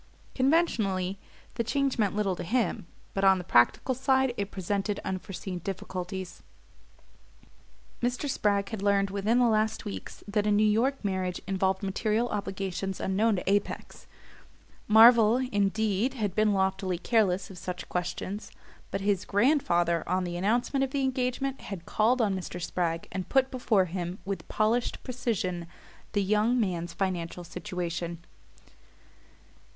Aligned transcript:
Conventionally 0.33 1.19
the 1.53 1.63
change 1.63 1.99
meant 1.99 2.15
little 2.15 2.35
to 2.35 2.41
him; 2.43 2.87
but 3.13 3.23
on 3.23 3.37
the 3.37 3.43
practical 3.43 3.93
side 3.93 4.33
it 4.35 4.49
presented 4.49 4.99
unforeseen 5.05 5.59
difficulties. 5.59 6.41
Mr. 8.01 8.27
Spragg 8.27 8.69
had 8.69 8.81
learned 8.81 9.11
within 9.11 9.37
the 9.37 9.45
last 9.47 9.85
weeks 9.85 10.23
that 10.27 10.47
a 10.47 10.51
New 10.51 10.65
York 10.65 11.05
marriage 11.05 11.39
involved 11.45 11.83
material 11.83 12.27
obligations 12.29 12.99
unknown 12.99 13.35
to 13.35 13.47
Apex. 13.47 14.07
Marvell, 14.87 15.37
indeed, 15.51 16.15
had 16.15 16.33
been 16.33 16.51
loftily 16.51 16.97
careless 16.97 17.51
of 17.51 17.59
such 17.59 17.87
questions; 17.87 18.51
but 18.89 19.01
his 19.01 19.23
grandfather, 19.23 20.03
on 20.09 20.23
the 20.23 20.35
announcement 20.35 20.83
of 20.83 20.89
the 20.89 21.01
engagement, 21.03 21.61
had 21.61 21.85
called 21.85 22.23
on 22.23 22.33
Mr. 22.35 22.59
Spragg 22.59 23.07
and 23.11 23.29
put 23.29 23.51
before 23.51 23.85
him, 23.85 24.17
with 24.25 24.47
polished 24.47 25.03
precision, 25.03 25.67
the 26.13 26.23
young 26.23 26.59
man's 26.59 26.91
financial 26.91 27.43
situation. 27.43 28.17
Mr. 28.65 28.69